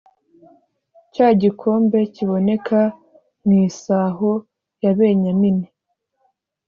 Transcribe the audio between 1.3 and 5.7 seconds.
gikombe kiboneka mu isaho ya benyamini